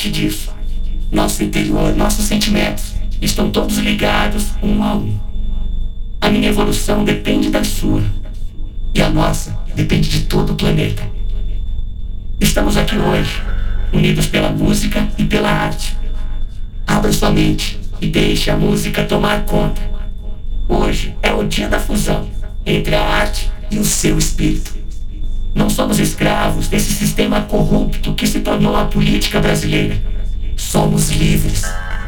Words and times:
parte 0.00 0.10
disso. 0.10 0.50
Nosso 1.12 1.44
interior, 1.44 1.94
nossos 1.94 2.24
sentimentos 2.24 2.94
estão 3.20 3.50
todos 3.50 3.76
ligados 3.76 4.46
um 4.62 4.82
a 4.82 4.94
um. 4.94 5.18
A 6.18 6.30
minha 6.30 6.48
evolução 6.48 7.04
depende 7.04 7.50
da 7.50 7.62
sua. 7.62 8.02
E 8.94 9.02
a 9.02 9.10
nossa 9.10 9.58
depende 9.74 10.08
de 10.08 10.20
todo 10.22 10.54
o 10.54 10.56
planeta. 10.56 11.02
Estamos 12.40 12.78
aqui 12.78 12.96
hoje, 12.96 13.42
unidos 13.92 14.26
pela 14.26 14.48
música 14.48 15.06
e 15.18 15.24
pela 15.24 15.50
arte. 15.50 15.94
Abra 16.86 17.12
sua 17.12 17.30
mente 17.30 17.78
e 18.00 18.06
deixe 18.06 18.50
a 18.50 18.56
música 18.56 19.04
tomar 19.04 19.44
conta. 19.44 19.82
Hoje 20.66 21.14
é 21.22 21.30
o 21.30 21.46
dia 21.46 21.68
da 21.68 21.78
fusão 21.78 22.26
entre 22.64 22.94
a 22.94 23.02
arte 23.02 23.50
e 23.70 23.78
o 23.78 23.84
seu 23.84 24.16
espírito. 24.16 24.79
Não 25.54 25.68
somos 25.68 25.98
escravos 25.98 26.68
desse 26.68 26.92
sistema 26.92 27.42
corrupto 27.42 28.14
que 28.14 28.26
se 28.26 28.40
tornou 28.40 28.76
a 28.76 28.84
política 28.84 29.40
brasileira. 29.40 30.00
Somos 30.56 31.10
livres. 31.10 31.64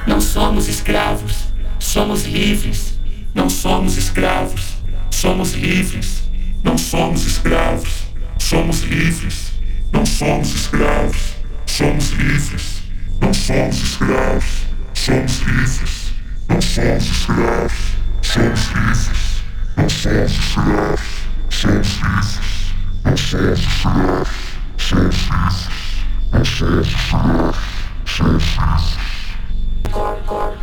Não 0.06 0.20
somos 0.20 0.68
escravos. 0.68 1.34
Somos 1.78 2.24
livres. 2.24 2.98
Não 3.34 3.50
somos 3.50 3.96
escravos. 3.96 4.62
Somos 5.10 5.54
livres. 5.54 6.22
Não 6.62 6.78
somos 6.78 7.26
escravos. 7.26 7.90
Somos 8.38 8.82
livres. 8.82 9.52
Não 9.92 10.06
somos 10.06 10.54
escravos. 10.54 11.34
Somos 11.66 12.10
livres. 12.10 12.82
Não 13.20 13.32
somos 13.34 13.82
escravos. 13.82 14.44
Somos 14.94 15.40
livres. 15.40 16.12
Não 16.48 16.60
somos 16.60 17.04
escravos. 17.04 17.72
Somos 18.22 18.68
livres. 18.68 19.42
Não 19.76 19.88
somos 19.88 20.32
escravos. 20.32 21.00
Somos 21.50 22.00
livres. 22.00 22.51
Corp, 29.90 30.26
corp. 30.26 30.61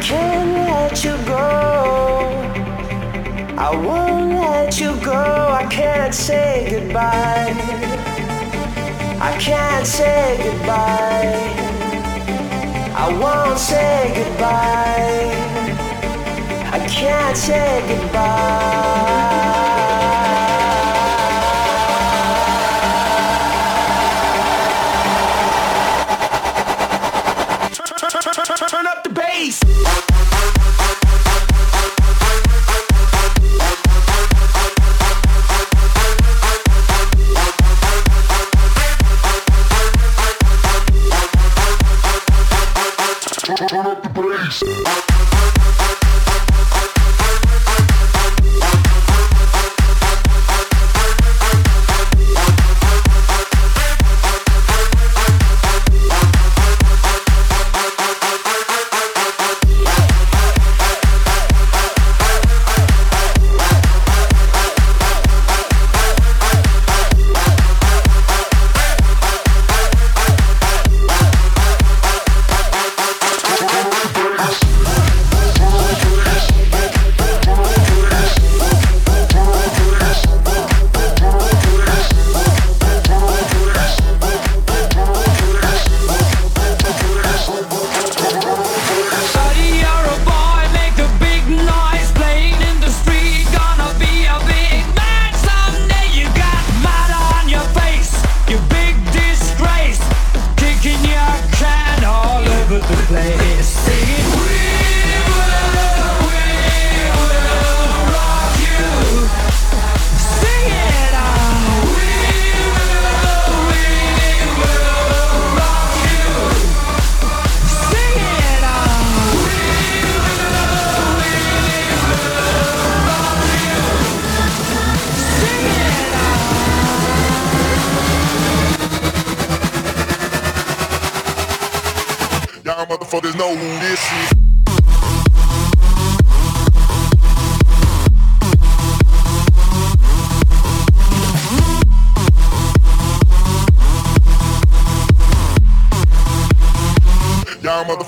can't 0.00 0.52
let 0.54 1.04
you 1.04 1.16
go. 1.26 2.20
I 3.58 3.70
won't 3.76 4.32
let 4.34 4.80
you 4.80 4.96
go. 5.04 5.12
I 5.12 5.66
can't 5.70 6.14
say 6.14 6.68
goodbye. 6.70 7.52
I 9.20 9.36
can't 9.38 9.86
say 9.86 10.38
goodbye. 10.42 11.36
I 12.96 13.06
won't 13.20 13.58
say 13.58 14.12
goodbye. 14.16 15.30
I 16.72 16.86
can't 16.88 17.36
say 17.36 17.84
goodbye. 17.88 19.29
place. 44.22 45.09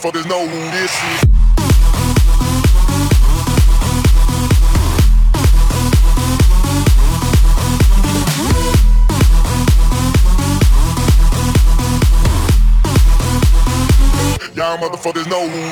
Motherfuckers 0.02 0.26
know 0.28 0.46
who 0.46 0.70
this 0.72 0.90
is. 0.90 1.22
Y'all 14.56 14.78
motherfuckers 14.78 15.28
know 15.28 15.48
who 15.48 15.71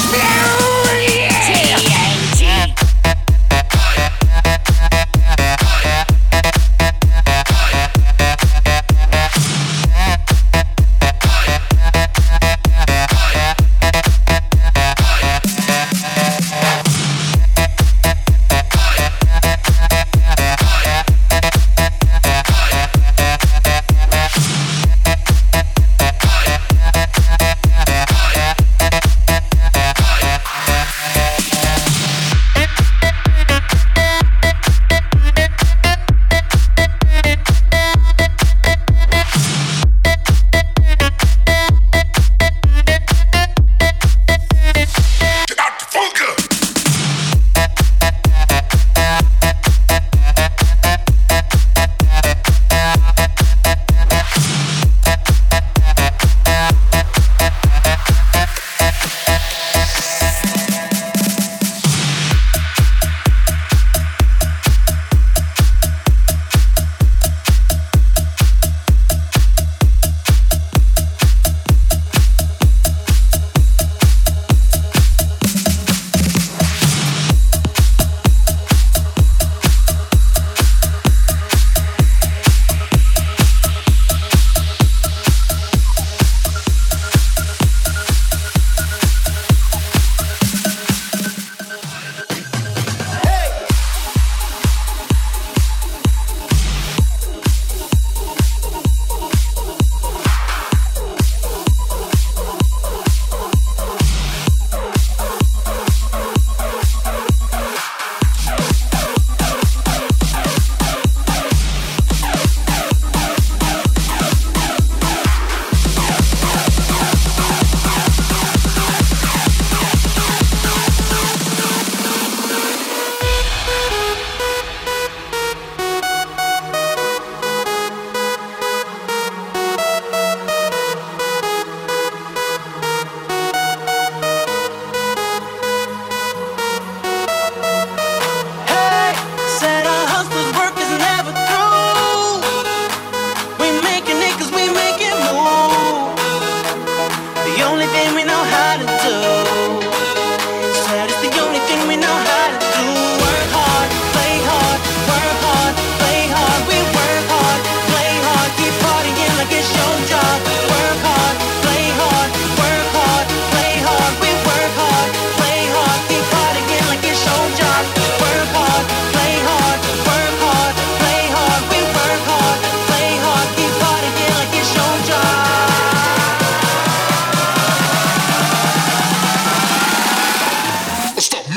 Catch 0.00 0.12
me! 0.12 0.29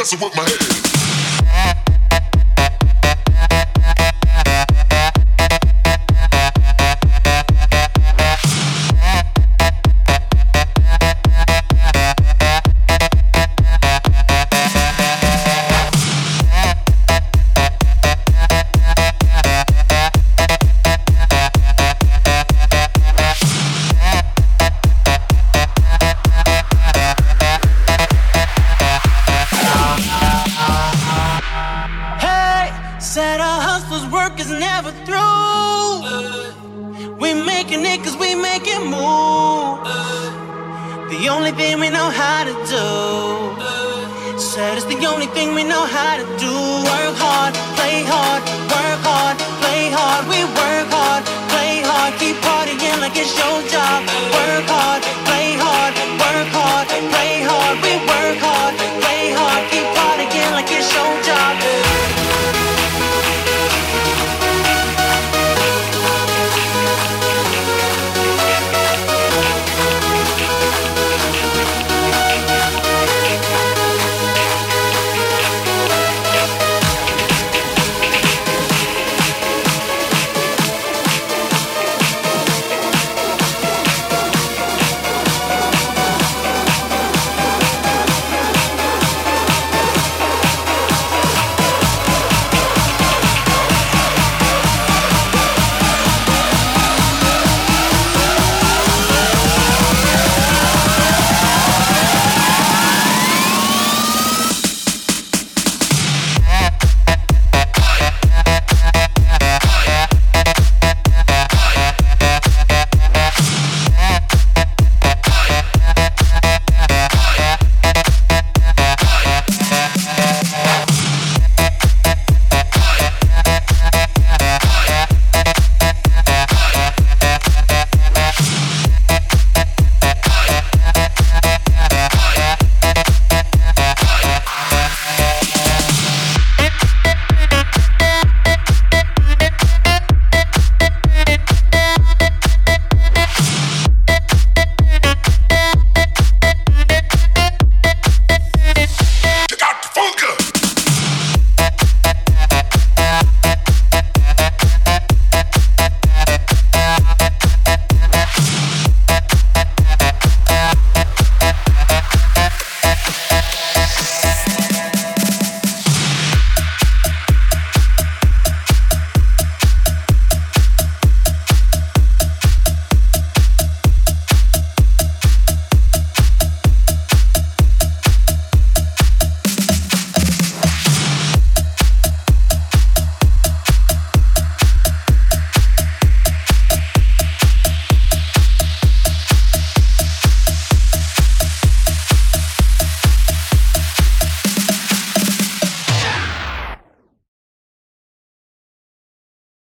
messing 0.03 0.19
with 0.19 0.35
my 0.35 0.43
head. 0.43 0.92